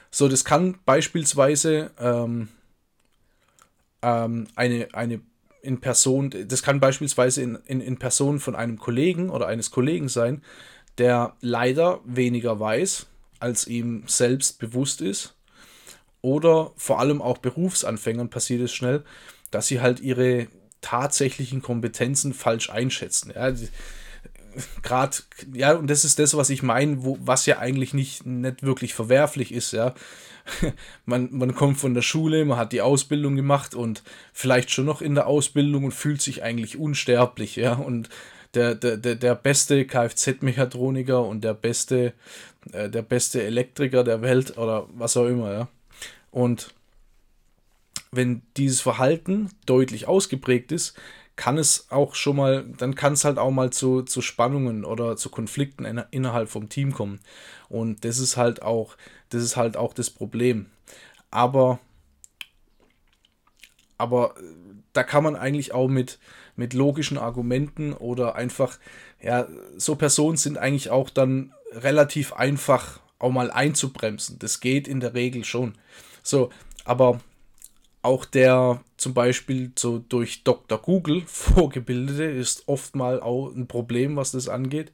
So, 0.09 0.27
das 0.27 0.43
kann 0.43 0.79
beispielsweise 0.85 1.91
ähm, 1.99 2.49
ähm, 4.01 4.47
eine, 4.55 4.89
eine 4.93 5.21
in 5.61 5.79
Person, 5.79 6.33
das 6.47 6.63
kann 6.63 6.79
beispielsweise 6.79 7.41
in, 7.41 7.55
in, 7.65 7.81
in 7.81 7.97
Person 7.97 8.39
von 8.39 8.55
einem 8.55 8.77
Kollegen 8.77 9.29
oder 9.29 9.47
eines 9.47 9.71
Kollegen 9.71 10.09
sein, 10.09 10.41
der 10.97 11.35
leider 11.41 12.01
weniger 12.05 12.59
weiß, 12.59 13.07
als 13.39 13.67
ihm 13.67 14.03
selbst 14.07 14.59
bewusst 14.59 15.01
ist. 15.01 15.35
Oder 16.21 16.71
vor 16.75 16.99
allem 16.99 17.21
auch 17.21 17.39
Berufsanfängern 17.39 18.29
passiert 18.29 18.61
es 18.61 18.73
schnell, 18.73 19.03
dass 19.49 19.67
sie 19.67 19.81
halt 19.81 19.99
ihre 19.99 20.47
tatsächlichen 20.81 21.61
Kompetenzen 21.61 22.33
falsch 22.33 22.69
einschätzen. 22.69 23.33
Ja, 23.35 23.51
gerade, 24.83 25.17
ja, 25.53 25.73
und 25.73 25.89
das 25.89 26.05
ist 26.05 26.19
das, 26.19 26.35
was 26.35 26.49
ich 26.49 26.63
meine, 26.63 26.97
was 27.01 27.45
ja 27.45 27.59
eigentlich 27.59 27.93
nicht, 27.93 28.25
nicht 28.25 28.63
wirklich 28.63 28.93
verwerflich 28.93 29.51
ist, 29.53 29.71
ja. 29.73 29.93
Man, 31.05 31.29
man 31.31 31.55
kommt 31.55 31.77
von 31.77 31.93
der 31.93 32.01
Schule, 32.01 32.45
man 32.45 32.57
hat 32.57 32.71
die 32.71 32.81
Ausbildung 32.81 33.35
gemacht 33.35 33.75
und 33.75 34.03
vielleicht 34.33 34.71
schon 34.71 34.85
noch 34.85 35.01
in 35.01 35.15
der 35.15 35.27
Ausbildung 35.27 35.85
und 35.85 35.93
fühlt 35.93 36.21
sich 36.21 36.43
eigentlich 36.43 36.77
unsterblich, 36.77 37.55
ja. 37.55 37.73
Und 37.73 38.09
der, 38.53 38.75
der, 38.75 38.97
der, 38.97 39.35
beste 39.35 39.85
Kfz-Mechatroniker 39.85 41.25
und 41.25 41.43
der 41.43 41.53
beste, 41.53 42.13
äh, 42.73 42.89
der 42.89 43.01
beste 43.01 43.41
Elektriker 43.43 44.03
der 44.03 44.21
Welt 44.21 44.57
oder 44.57 44.87
was 44.93 45.17
auch 45.17 45.27
immer, 45.27 45.53
ja. 45.53 45.67
Und 46.31 46.73
wenn 48.11 48.41
dieses 48.57 48.81
Verhalten 48.81 49.49
deutlich 49.65 50.07
ausgeprägt 50.07 50.71
ist, 50.71 50.95
kann 51.35 51.57
es 51.57 51.87
auch 51.89 52.13
schon 52.13 52.35
mal, 52.35 52.65
dann 52.77 52.95
kann 52.95 53.13
es 53.13 53.25
halt 53.25 53.37
auch 53.37 53.51
mal 53.51 53.71
zu, 53.71 54.03
zu 54.03 54.21
Spannungen 54.21 54.85
oder 54.85 55.15
zu 55.15 55.29
Konflikten 55.29 55.85
in, 55.85 56.03
innerhalb 56.11 56.49
vom 56.49 56.69
Team 56.69 56.93
kommen. 56.93 57.19
Und 57.69 58.03
das 58.05 58.19
ist 58.19 58.37
halt 58.37 58.61
auch, 58.61 58.95
das 59.31 59.43
ist 59.43 59.57
halt 59.57 59.75
auch 59.75 59.93
das 59.93 60.09
Problem. 60.09 60.67
Aber, 61.31 61.79
aber 63.97 64.35
da 64.93 65.03
kann 65.03 65.23
man 65.23 65.35
eigentlich 65.35 65.73
auch 65.73 65.87
mit, 65.87 66.19
mit 66.55 66.73
logischen 66.73 67.17
Argumenten 67.17 67.93
oder 67.93 68.35
einfach, 68.35 68.77
ja, 69.21 69.47
so 69.77 69.95
Personen 69.95 70.37
sind 70.37 70.57
eigentlich 70.57 70.89
auch 70.89 71.09
dann 71.09 71.53
relativ 71.71 72.33
einfach 72.33 72.99
auch 73.19 73.31
mal 73.31 73.51
einzubremsen. 73.51 74.37
Das 74.39 74.59
geht 74.59 74.87
in 74.87 74.99
der 74.99 75.13
Regel 75.13 75.45
schon. 75.45 75.75
So, 76.23 76.49
aber 76.83 77.21
auch 78.01 78.25
der 78.25 78.83
zum 78.97 79.13
Beispiel 79.13 79.71
so 79.77 79.99
durch 79.99 80.43
Dr. 80.43 80.79
Google 80.79 81.21
vorgebildete 81.25 82.23
ist 82.23 82.67
oftmals 82.67 83.21
auch 83.21 83.53
ein 83.53 83.67
Problem, 83.67 84.15
was 84.15 84.31
das 84.31 84.49
angeht. 84.49 84.91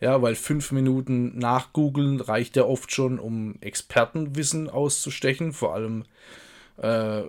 Ja, 0.00 0.20
weil 0.20 0.34
fünf 0.34 0.72
Minuten 0.72 1.38
nach 1.38 1.72
Googeln 1.72 2.20
reicht 2.20 2.56
ja 2.56 2.64
oft 2.64 2.92
schon, 2.92 3.18
um 3.18 3.56
Expertenwissen 3.60 4.68
auszustechen, 4.68 5.52
vor 5.52 5.74
allem, 5.74 6.04
äh, 6.76 7.22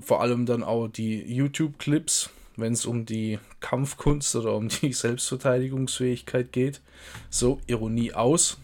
vor 0.00 0.22
allem 0.22 0.46
dann 0.46 0.62
auch 0.62 0.88
die 0.88 1.20
YouTube-Clips, 1.20 2.30
wenn 2.56 2.72
es 2.72 2.86
um 2.86 3.04
die 3.04 3.38
Kampfkunst 3.60 4.34
oder 4.36 4.54
um 4.54 4.68
die 4.68 4.92
Selbstverteidigungsfähigkeit 4.92 6.52
geht. 6.52 6.80
So, 7.28 7.60
Ironie 7.66 8.14
aus. 8.14 8.58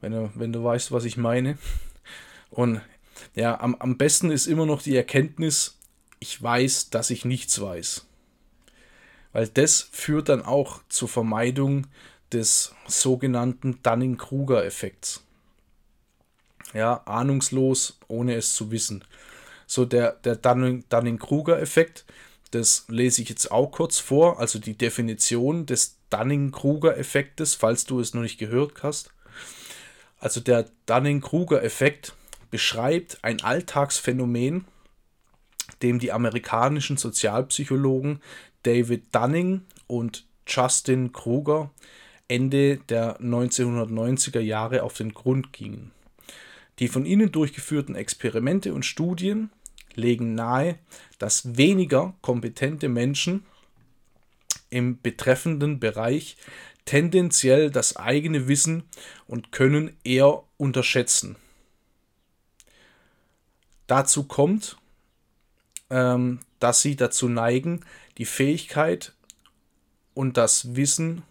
Wenn 0.00 0.12
du, 0.12 0.30
wenn 0.34 0.52
du 0.52 0.64
weißt, 0.64 0.90
was 0.90 1.04
ich 1.04 1.16
meine. 1.16 1.56
Und 2.50 2.80
ja, 3.34 3.60
am, 3.60 3.76
am 3.76 3.96
besten 3.96 4.30
ist 4.30 4.46
immer 4.46 4.66
noch 4.66 4.82
die 4.82 4.96
Erkenntnis, 4.96 5.78
ich 6.18 6.40
weiß, 6.40 6.90
dass 6.90 7.10
ich 7.10 7.24
nichts 7.24 7.60
weiß. 7.60 8.06
Weil 9.32 9.48
das 9.48 9.88
führt 9.92 10.28
dann 10.28 10.42
auch 10.42 10.80
zur 10.88 11.08
Vermeidung 11.08 11.86
des 12.32 12.74
sogenannten 12.86 13.82
Dunning-Kruger-Effekts. 13.82 15.24
Ja, 16.74 17.02
ahnungslos, 17.04 17.98
ohne 18.08 18.34
es 18.34 18.54
zu 18.54 18.70
wissen. 18.70 19.04
So 19.66 19.84
der, 19.84 20.12
der 20.24 20.36
Dunning-Kruger-Effekt, 20.36 22.04
das 22.50 22.84
lese 22.88 23.22
ich 23.22 23.28
jetzt 23.28 23.50
auch 23.50 23.70
kurz 23.70 23.98
vor, 23.98 24.38
also 24.38 24.58
die 24.58 24.76
Definition 24.76 25.66
des 25.66 25.96
Dunning-Kruger-Effektes, 26.10 27.54
falls 27.54 27.84
du 27.84 28.00
es 28.00 28.14
noch 28.14 28.22
nicht 28.22 28.38
gehört 28.38 28.82
hast. 28.82 29.10
Also 30.18 30.40
der 30.40 30.66
Dunning-Kruger-Effekt 30.86 32.14
beschreibt 32.50 33.18
ein 33.22 33.42
Alltagsphänomen, 33.42 34.66
dem 35.80 35.98
die 35.98 36.12
amerikanischen 36.12 36.96
Sozialpsychologen 36.96 38.20
David 38.62 39.14
Dunning 39.14 39.62
und 39.86 40.26
Justin 40.46 41.12
Kruger 41.12 41.70
Ende 42.28 42.78
der 42.88 43.20
1990er 43.20 44.40
Jahre 44.40 44.82
auf 44.82 44.94
den 44.94 45.12
Grund 45.12 45.52
gingen. 45.52 45.92
Die 46.78 46.88
von 46.88 47.04
ihnen 47.04 47.30
durchgeführten 47.30 47.94
Experimente 47.94 48.72
und 48.72 48.86
Studien 48.86 49.50
legen 49.94 50.34
nahe, 50.34 50.78
dass 51.18 51.56
weniger 51.56 52.14
kompetente 52.22 52.88
Menschen 52.88 53.44
im 54.70 55.00
betreffenden 55.02 55.80
Bereich 55.80 56.38
tendenziell 56.86 57.70
das 57.70 57.96
eigene 57.96 58.48
Wissen 58.48 58.84
und 59.26 59.52
Können 59.52 59.96
eher 60.02 60.42
unterschätzen 60.56 61.36
Dazu 63.92 64.22
kommt, 64.24 64.78
ähm, 65.90 66.38
dass 66.60 66.80
sie 66.80 66.96
dazu 66.96 67.28
neigen, 67.28 67.84
die 68.18 68.24
Fähigkeit 68.24 69.14
und 70.14 70.36
das 70.36 70.76
Wissen 70.76 71.22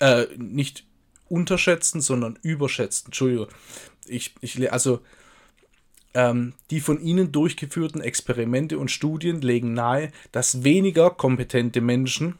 äh, 0.00 0.26
nicht 0.36 0.84
unterschätzen, 1.28 2.00
sondern 2.00 2.38
überschätzen. 2.42 3.06
Entschuldigung. 3.06 3.48
Ich, 4.06 4.34
ich, 4.40 4.70
also 4.72 5.00
ähm, 6.12 6.54
die 6.70 6.80
von 6.80 7.00
ihnen 7.00 7.32
durchgeführten 7.32 8.00
Experimente 8.00 8.78
und 8.78 8.90
Studien 8.90 9.40
legen 9.40 9.74
nahe, 9.74 10.12
dass 10.32 10.62
weniger 10.62 11.10
kompetente 11.10 11.80
Menschen 11.80 12.38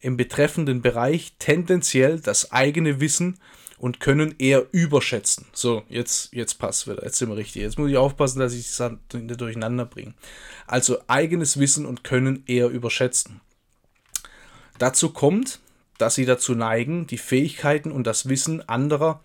im 0.00 0.16
betreffenden 0.16 0.82
Bereich 0.82 1.34
tendenziell 1.38 2.20
das 2.20 2.52
eigene 2.52 3.00
Wissen 3.00 3.38
und 3.84 4.00
Können 4.00 4.34
eher 4.38 4.64
überschätzen. 4.72 5.44
So, 5.52 5.82
jetzt, 5.90 6.32
jetzt 6.32 6.54
passt 6.54 6.88
wieder, 6.88 7.04
jetzt 7.04 7.18
sind 7.18 7.28
wir 7.28 7.36
richtig. 7.36 7.60
Jetzt 7.60 7.78
muss 7.78 7.90
ich 7.90 7.98
aufpassen, 7.98 8.38
dass 8.38 8.54
ich 8.54 8.66
es 8.66 8.82
nicht 9.12 9.38
durcheinander 9.38 9.84
bringe. 9.84 10.14
Also 10.66 11.00
eigenes 11.06 11.60
Wissen 11.60 11.84
und 11.84 12.02
Können 12.02 12.44
eher 12.46 12.70
überschätzen. 12.70 13.42
Dazu 14.78 15.10
kommt, 15.10 15.60
dass 15.98 16.14
sie 16.14 16.24
dazu 16.24 16.54
neigen, 16.54 17.06
die 17.06 17.18
Fähigkeiten 17.18 17.92
und 17.92 18.06
das 18.06 18.26
Wissen 18.26 18.66
anderer 18.66 19.22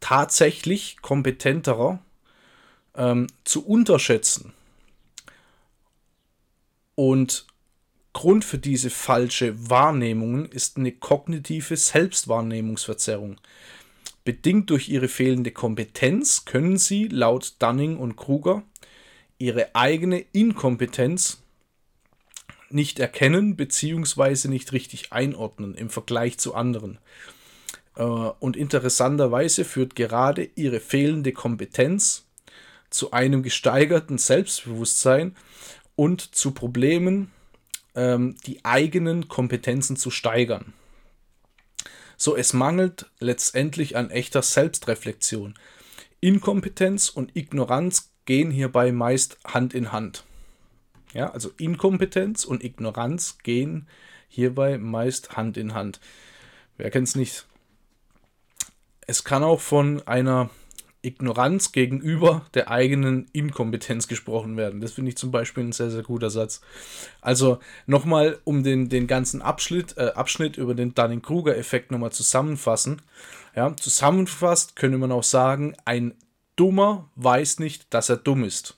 tatsächlich 0.00 0.96
kompetenterer 1.02 2.00
ähm, 2.96 3.28
zu 3.44 3.64
unterschätzen. 3.64 4.52
Und 6.96 7.46
Grund 8.12 8.44
für 8.44 8.58
diese 8.58 8.90
falsche 8.90 9.70
Wahrnehmungen 9.70 10.46
ist 10.46 10.78
eine 10.78 10.90
kognitive 10.90 11.76
Selbstwahrnehmungsverzerrung. 11.76 13.36
Bedingt 14.24 14.70
durch 14.70 14.88
ihre 14.88 15.08
fehlende 15.08 15.50
Kompetenz 15.50 16.44
können 16.44 16.76
sie, 16.76 17.08
laut 17.08 17.54
Dunning 17.58 17.96
und 17.96 18.16
Kruger, 18.16 18.62
ihre 19.38 19.74
eigene 19.74 20.20
Inkompetenz 20.32 21.42
nicht 22.68 22.98
erkennen 22.98 23.56
bzw. 23.56 24.48
nicht 24.48 24.72
richtig 24.72 25.12
einordnen 25.12 25.74
im 25.74 25.90
Vergleich 25.90 26.38
zu 26.38 26.54
anderen. 26.54 26.98
Äh, 27.96 28.02
und 28.02 28.56
interessanterweise 28.56 29.64
führt 29.64 29.96
gerade 29.96 30.48
ihre 30.54 30.80
fehlende 30.80 31.32
Kompetenz 31.32 32.26
zu 32.90 33.12
einem 33.12 33.42
gesteigerten 33.42 34.18
Selbstbewusstsein 34.18 35.36
und 35.96 36.34
zu 36.34 36.52
Problemen, 36.52 37.30
ähm, 37.94 38.36
die 38.46 38.64
eigenen 38.64 39.28
Kompetenzen 39.28 39.96
zu 39.96 40.10
steigern. 40.10 40.72
So, 42.22 42.36
es 42.36 42.52
mangelt 42.52 43.06
letztendlich 43.18 43.96
an 43.96 44.10
echter 44.10 44.42
Selbstreflexion. 44.42 45.54
Inkompetenz 46.20 47.08
und 47.08 47.34
Ignoranz 47.34 48.12
gehen 48.26 48.50
hierbei 48.50 48.92
meist 48.92 49.38
Hand 49.46 49.72
in 49.72 49.90
Hand. 49.90 50.24
Ja, 51.14 51.30
also 51.30 51.50
Inkompetenz 51.56 52.44
und 52.44 52.62
Ignoranz 52.62 53.38
gehen 53.42 53.88
hierbei 54.28 54.76
meist 54.76 55.38
Hand 55.38 55.56
in 55.56 55.72
Hand. 55.72 55.98
Wer 56.76 56.90
kennt 56.90 57.08
es 57.08 57.14
nicht? 57.14 57.46
Es 59.06 59.24
kann 59.24 59.42
auch 59.42 59.62
von 59.62 60.06
einer 60.06 60.50
Ignoranz 61.02 61.72
gegenüber 61.72 62.46
der 62.54 62.70
eigenen 62.70 63.28
Inkompetenz 63.32 64.08
gesprochen 64.08 64.56
werden. 64.56 64.80
Das 64.80 64.92
finde 64.92 65.10
ich 65.10 65.16
zum 65.16 65.30
Beispiel 65.30 65.64
ein 65.64 65.72
sehr, 65.72 65.90
sehr 65.90 66.02
guter 66.02 66.30
Satz. 66.30 66.60
Also 67.20 67.58
nochmal, 67.86 68.38
um 68.44 68.62
den, 68.62 68.88
den 68.88 69.06
ganzen 69.06 69.42
Abschnitt, 69.42 69.96
äh, 69.96 70.12
Abschnitt 70.14 70.56
über 70.56 70.74
den 70.74 70.94
Dunning-Kruger-Effekt 70.94 71.90
nochmal 71.90 72.12
zusammenfassen. 72.12 73.02
Ja, 73.56 73.74
zusammenfasst 73.76 74.76
könnte 74.76 74.98
man 74.98 75.12
auch 75.12 75.24
sagen, 75.24 75.74
ein 75.84 76.14
Dummer 76.56 77.08
weiß 77.16 77.58
nicht, 77.58 77.92
dass 77.94 78.08
er 78.08 78.16
dumm 78.16 78.44
ist. 78.44 78.76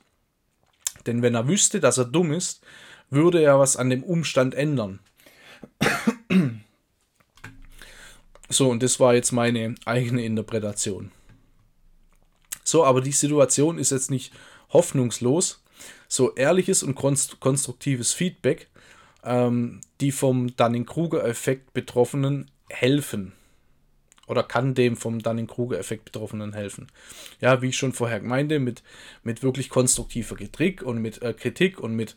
Denn 1.07 1.23
wenn 1.23 1.35
er 1.35 1.49
wüsste, 1.49 1.81
dass 1.81 1.99
er 1.99 2.05
dumm 2.05 2.33
ist, 2.33 2.65
würde 3.11 3.43
er 3.43 3.59
was 3.59 3.77
an 3.77 3.91
dem 3.91 4.05
Umstand 4.05 4.55
ändern. 4.55 5.01
So, 8.49 8.69
und 8.69 8.83
das 8.83 9.01
war 9.01 9.15
jetzt 9.15 9.33
meine 9.33 9.75
eigene 9.87 10.25
Interpretation. 10.25 11.11
So, 12.73 12.87
aber 12.87 13.03
die 13.03 13.13
Situation 13.13 13.77
ist 13.77 13.91
jetzt 13.91 14.11
nicht 14.11 14.33
hoffnungslos. 14.71 15.63
So 16.09 16.35
ehrliches 16.37 16.83
und 16.83 16.95
konstruktives 16.95 18.15
Feedback, 18.15 18.71
ähm, 19.25 19.83
die 20.01 20.11
vom 20.11 20.57
Dunning-Kruger-Effekt 20.57 21.75
Betroffenen 21.75 22.51
helfen. 22.71 23.35
Oder 24.27 24.43
kann 24.43 24.73
dem 24.73 24.97
vom 24.97 25.19
Dunning-Kruger-Effekt 25.19 26.07
Betroffenen 26.07 26.55
helfen. 26.55 26.87
Ja, 27.43 27.61
wie 27.61 27.69
ich 27.69 27.77
schon 27.77 27.93
vorher 27.93 28.23
meinte, 28.23 28.59
mit, 28.59 28.83
mit 29.23 29.43
wirklich 29.43 29.69
konstruktiver 29.69 30.37
Kritik 30.37 30.81
und 30.81 30.97
mit 30.97 31.21
äh, 31.21 31.35
Kritik 31.35 31.79
und 31.79 31.95
mit 31.95 32.17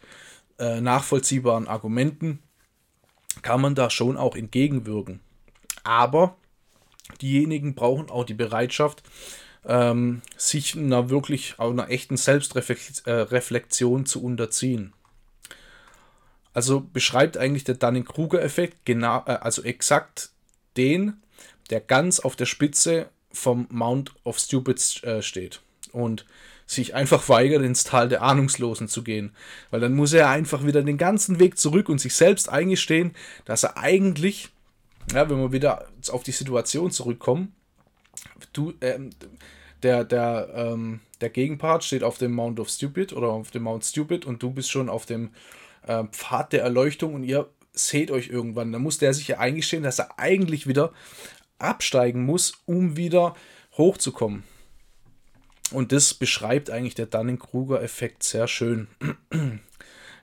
äh, 0.57 0.79
nachvollziehbaren 0.79 1.67
Argumenten 1.67 2.39
kann 3.41 3.59
man 3.59 3.75
da 3.75 3.89
schon 3.89 4.15
auch 4.15 4.37
entgegenwirken. 4.37 5.19
Aber 5.83 6.37
diejenigen 7.21 7.75
brauchen 7.75 8.09
auch 8.09 8.23
die 8.23 8.33
Bereitschaft, 8.33 9.03
ähm, 9.67 10.21
sich 10.37 10.75
einer 10.75 11.09
wirklich 11.09 11.59
einer 11.59 11.89
echten 11.89 12.17
Selbstreflexion 12.17 14.01
äh, 14.01 14.05
zu 14.05 14.23
unterziehen. 14.23 14.93
Also 16.53 16.79
beschreibt 16.81 17.37
eigentlich 17.37 17.65
der 17.65 17.75
Dunning-Kruger-Effekt 17.75 18.85
genau, 18.85 19.23
äh, 19.25 19.31
also 19.31 19.63
exakt 19.63 20.29
den, 20.77 21.21
der 21.69 21.81
ganz 21.81 22.19
auf 22.19 22.35
der 22.35 22.45
Spitze 22.45 23.09
vom 23.31 23.67
Mount 23.69 24.13
of 24.23 24.39
Stupid 24.39 25.03
äh, 25.03 25.21
steht 25.21 25.61
und 25.91 26.25
sich 26.67 26.95
einfach 26.95 27.29
weigert, 27.29 27.61
ins 27.61 27.83
Tal 27.83 28.09
der 28.09 28.21
Ahnungslosen 28.21 28.87
zu 28.87 29.03
gehen. 29.03 29.35
Weil 29.69 29.81
dann 29.81 29.93
muss 29.93 30.13
er 30.13 30.29
einfach 30.29 30.65
wieder 30.65 30.81
den 30.81 30.97
ganzen 30.97 31.39
Weg 31.39 31.57
zurück 31.57 31.89
und 31.89 31.99
sich 31.99 32.15
selbst 32.15 32.49
eingestehen, 32.49 33.13
dass 33.45 33.63
er 33.63 33.77
eigentlich, 33.77 34.49
ja, 35.13 35.29
wenn 35.29 35.37
wir 35.37 35.51
wieder 35.51 35.87
auf 36.09 36.23
die 36.23 36.31
Situation 36.31 36.89
zurückkommen, 36.91 37.53
du, 38.53 38.73
ähm, 38.81 39.11
der, 39.83 40.03
der, 40.03 40.49
ähm, 40.55 41.01
der 41.21 41.29
Gegenpart 41.29 41.83
steht 41.83 42.03
auf 42.03 42.17
dem 42.17 42.33
Mount 42.33 42.59
of 42.59 42.69
Stupid 42.69 43.13
oder 43.13 43.27
auf 43.27 43.51
dem 43.51 43.63
Mount 43.63 43.85
Stupid 43.85 44.25
und 44.25 44.41
du 44.41 44.51
bist 44.51 44.71
schon 44.71 44.89
auf 44.89 45.05
dem 45.05 45.31
äh, 45.87 46.03
Pfad 46.05 46.53
der 46.53 46.63
Erleuchtung 46.63 47.13
und 47.13 47.23
ihr 47.23 47.49
seht 47.73 48.11
euch 48.11 48.29
irgendwann. 48.29 48.71
Dann 48.71 48.81
muss 48.81 48.97
der 48.97 49.13
sich 49.13 49.27
ja 49.27 49.39
eingestehen, 49.39 49.83
dass 49.83 49.99
er 49.99 50.17
eigentlich 50.17 50.67
wieder 50.67 50.93
absteigen 51.59 52.25
muss, 52.25 52.53
um 52.65 52.97
wieder 52.97 53.35
hochzukommen. 53.77 54.43
Und 55.71 55.91
das 55.91 56.13
beschreibt 56.13 56.69
eigentlich 56.69 56.95
der 56.95 57.07
Dunning-Kruger-Effekt 57.07 58.23
sehr 58.23 58.47
schön. 58.47 58.87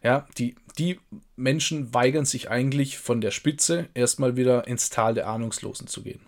ja, 0.03 0.27
die, 0.39 0.55
die 0.79 1.01
Menschen 1.37 1.93
weigern 1.93 2.25
sich 2.25 2.49
eigentlich 2.49 2.99
von 2.99 3.21
der 3.21 3.33
Spitze 3.33 3.89
erstmal 3.95 4.37
wieder 4.37 4.67
ins 4.67 4.91
Tal 4.91 5.15
der 5.15 5.29
Ahnungslosen 5.29 5.89
zu 5.89 6.03
gehen. 6.03 6.21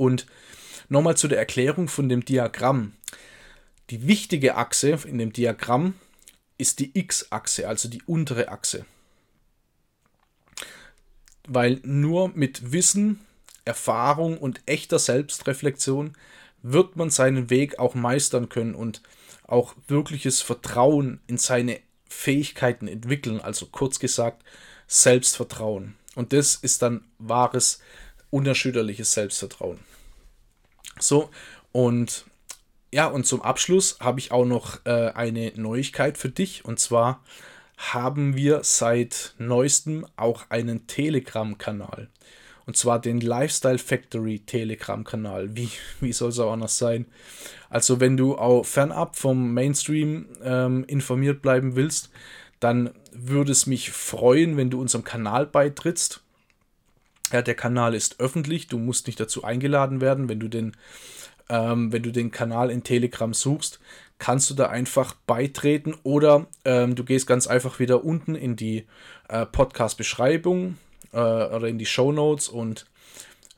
Und 0.00 0.26
Nochmal 0.90 1.16
zu 1.16 1.28
der 1.28 1.38
Erklärung 1.38 1.86
von 1.86 2.08
dem 2.08 2.24
Diagramm. 2.24 2.94
Die 3.90 4.08
wichtige 4.08 4.56
Achse 4.56 4.98
in 5.06 5.18
dem 5.18 5.32
Diagramm 5.32 5.94
ist 6.58 6.80
die 6.80 6.90
x-Achse, 6.98 7.68
also 7.68 7.88
die 7.88 8.02
untere 8.02 8.48
Achse. 8.48 8.84
Weil 11.46 11.78
nur 11.84 12.30
mit 12.30 12.72
Wissen, 12.72 13.20
Erfahrung 13.64 14.36
und 14.36 14.60
echter 14.66 14.98
Selbstreflexion 14.98 16.14
wird 16.62 16.96
man 16.96 17.10
seinen 17.10 17.48
Weg 17.48 17.78
auch 17.78 17.94
meistern 17.94 18.48
können 18.48 18.74
und 18.74 19.02
auch 19.46 19.76
wirkliches 19.86 20.42
Vertrauen 20.42 21.20
in 21.28 21.38
seine 21.38 21.78
Fähigkeiten 22.08 22.88
entwickeln, 22.88 23.40
also 23.40 23.66
kurz 23.66 24.00
gesagt 24.00 24.42
Selbstvertrauen. 24.88 25.94
Und 26.16 26.32
das 26.32 26.56
ist 26.56 26.82
dann 26.82 27.04
wahres, 27.18 27.80
unerschütterliches 28.30 29.12
Selbstvertrauen. 29.12 29.78
So, 31.00 31.30
und 31.72 32.24
ja, 32.92 33.06
und 33.06 33.24
zum 33.24 33.42
Abschluss 33.42 33.98
habe 34.00 34.18
ich 34.18 34.32
auch 34.32 34.44
noch 34.44 34.84
äh, 34.84 35.10
eine 35.14 35.52
Neuigkeit 35.54 36.18
für 36.18 36.28
dich. 36.28 36.64
Und 36.64 36.80
zwar 36.80 37.22
haben 37.76 38.36
wir 38.36 38.60
seit 38.64 39.34
neuestem 39.38 40.06
auch 40.16 40.44
einen 40.48 40.86
Telegram-Kanal. 40.86 42.08
Und 42.66 42.76
zwar 42.76 43.00
den 43.00 43.20
Lifestyle 43.20 43.78
Factory 43.78 44.40
Telegram-Kanal. 44.40 45.56
Wie, 45.56 45.70
wie 46.00 46.12
soll 46.12 46.30
es 46.30 46.38
auch 46.38 46.52
anders 46.52 46.78
sein? 46.78 47.06
Also, 47.68 48.00
wenn 48.00 48.16
du 48.16 48.36
auch 48.36 48.64
fernab 48.64 49.16
vom 49.16 49.54
Mainstream 49.54 50.26
ähm, 50.42 50.84
informiert 50.84 51.42
bleiben 51.42 51.76
willst, 51.76 52.10
dann 52.58 52.90
würde 53.12 53.52
es 53.52 53.66
mich 53.66 53.90
freuen, 53.90 54.56
wenn 54.56 54.70
du 54.70 54.80
unserem 54.80 55.04
Kanal 55.04 55.46
beitrittst. 55.46 56.22
Ja, 57.32 57.42
der 57.42 57.54
Kanal 57.54 57.94
ist 57.94 58.20
öffentlich, 58.20 58.66
du 58.66 58.78
musst 58.78 59.06
nicht 59.06 59.20
dazu 59.20 59.44
eingeladen 59.44 60.00
werden. 60.00 60.28
Wenn 60.28 60.40
du 60.40 60.48
den, 60.48 60.76
ähm, 61.48 61.92
wenn 61.92 62.02
du 62.02 62.10
den 62.10 62.30
Kanal 62.30 62.70
in 62.70 62.82
Telegram 62.82 63.32
suchst, 63.32 63.78
kannst 64.18 64.50
du 64.50 64.54
da 64.54 64.66
einfach 64.66 65.14
beitreten 65.26 65.94
oder 66.02 66.46
ähm, 66.64 66.94
du 66.94 67.04
gehst 67.04 67.26
ganz 67.26 67.46
einfach 67.46 67.78
wieder 67.78 68.04
unten 68.04 68.34
in 68.34 68.56
die 68.56 68.86
äh, 69.28 69.46
Podcast-Beschreibung 69.46 70.76
äh, 71.12 71.18
oder 71.18 71.68
in 71.68 71.78
die 71.78 71.86
Show 71.86 72.12
Notes 72.12 72.48
und 72.48 72.86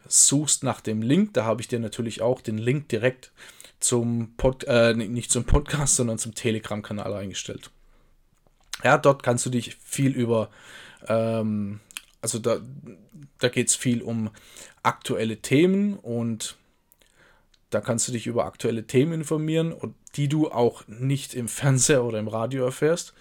suchst 0.07 0.65
nach 0.65 0.81
dem 0.81 1.03
Link. 1.03 1.35
Da 1.35 1.45
habe 1.45 1.61
ich 1.61 1.69
dir 1.69 1.81
natürlich 1.81 2.23
auch 2.23 2.41
den 2.41 2.59
Link 2.59 2.89
direkt 2.89 3.33
zum 3.81 4.35
Pod, 4.37 4.65
äh, 4.65 4.95
nicht 4.95 5.31
zum 5.31 5.45
Podcast, 5.45 5.97
sondern 5.97 6.19
zum 6.19 6.35
Telegram-Kanal 6.35 7.13
eingestellt. 7.13 7.71
Ja, 8.85 8.99
dort 8.99 9.23
kannst 9.23 9.47
du 9.47 9.51
dich 9.51 9.77
viel 9.83 10.13
über 10.13 10.51
ähm, 11.09 11.81
also 12.23 12.39
da, 12.39 12.61
da 13.39 13.49
geht 13.49 13.69
es 13.69 13.75
viel 13.77 14.01
um 14.01 14.31
aktuelle 14.83 15.37
Themen 15.43 15.99
und 15.99 16.57
Da 17.73 17.81
kannst 17.81 18.07
du 18.07 18.13
dich 18.13 18.27
über 18.27 18.45
aktuelle 18.45 18.87
Themen 18.87 19.15
informieren, 19.15 19.75
die 20.15 20.29
du 20.29 20.51
auch 20.51 20.87
nicht 20.89 21.33
im 21.33 21.49
Fernseher 21.49 22.05
oder 22.05 22.19
im 22.19 22.29
Radio 22.29 22.67
erfährst. 22.67 23.15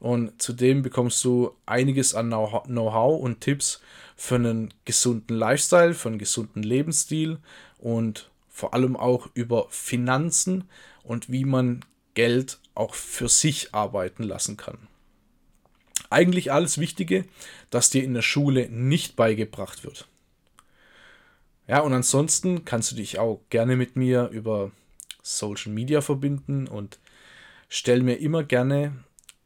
Und 0.00 0.40
zudem 0.40 0.82
bekommst 0.82 1.22
du 1.24 1.54
einiges 1.66 2.14
an 2.14 2.30
Know-how 2.30 3.20
und 3.20 3.42
Tipps 3.42 3.82
für 4.16 4.36
einen 4.36 4.72
gesunden 4.86 5.36
Lifestyle, 5.36 5.92
für 5.92 6.08
einen 6.08 6.18
gesunden 6.18 6.62
Lebensstil 6.62 7.38
und 7.76 8.30
vor 8.48 8.72
allem 8.72 8.96
auch 8.96 9.28
über 9.34 9.66
Finanzen 9.68 10.64
und 11.02 11.30
wie 11.30 11.44
man 11.44 11.84
Geld 12.14 12.58
auch 12.74 12.94
für 12.94 13.28
sich 13.28 13.74
arbeiten 13.74 14.22
lassen 14.22 14.56
kann. 14.56 14.87
Eigentlich 16.10 16.52
alles 16.52 16.78
Wichtige, 16.78 17.24
das 17.70 17.90
dir 17.90 18.02
in 18.02 18.14
der 18.14 18.22
Schule 18.22 18.68
nicht 18.70 19.16
beigebracht 19.16 19.84
wird. 19.84 20.08
Ja, 21.66 21.80
und 21.80 21.92
ansonsten 21.92 22.64
kannst 22.64 22.92
du 22.92 22.96
dich 22.96 23.18
auch 23.18 23.40
gerne 23.50 23.76
mit 23.76 23.94
mir 23.94 24.28
über 24.28 24.70
Social 25.22 25.70
Media 25.70 26.00
verbinden 26.00 26.66
und 26.66 26.98
stell 27.68 28.02
mir 28.02 28.14
immer 28.14 28.42
gerne 28.42 28.92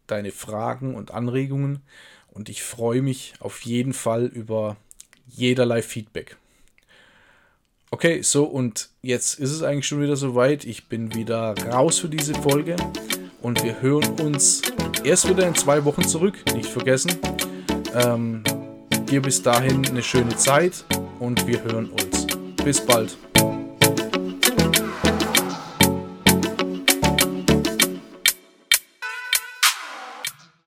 deine 0.07 0.31
Fragen 0.31 0.95
und 0.95 1.11
Anregungen 1.11 1.83
und 2.31 2.49
ich 2.49 2.63
freue 2.63 3.03
mich 3.03 3.35
auf 3.41 3.63
jeden 3.63 3.93
Fall 3.93 4.27
über 4.27 4.77
jederlei 5.27 5.83
Feedback. 5.83 6.37
Okay, 7.91 8.23
so 8.23 8.45
und 8.45 8.89
jetzt 9.03 9.39
ist 9.39 9.51
es 9.51 9.63
eigentlich 9.63 9.87
schon 9.87 10.01
wieder 10.01 10.17
soweit. 10.17 10.65
Ich 10.65 10.89
bin 10.89 11.15
wieder 11.15 11.55
raus 11.69 11.99
für 11.99 12.09
diese 12.09 12.35
Folge 12.35 12.77
und 13.43 13.63
wir 13.63 13.81
hören 13.83 14.21
uns 14.21 14.63
erst 15.05 15.29
wieder 15.29 15.47
in 15.47 15.55
zwei 15.55 15.85
Wochen 15.85 16.07
zurück. 16.07 16.39
Nicht 16.55 16.69
vergessen. 16.69 17.13
Ähm, 17.95 18.43
dir 19.09 19.21
bis 19.21 19.43
dahin 19.43 19.87
eine 19.87 20.03
schöne 20.03 20.35
Zeit 20.37 20.85
und 21.19 21.47
wir 21.47 21.63
hören 21.63 21.91
uns. 21.91 22.27
Bis 22.65 22.81
bald. 22.85 23.17